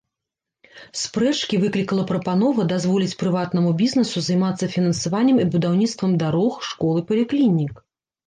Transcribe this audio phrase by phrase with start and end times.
[1.01, 7.73] Спрэчкі выклікала прапанова дазволіць прыватнаму бізнесу займацца фінансаваннем і будаўніцтвам дарог, школ і паліклінік.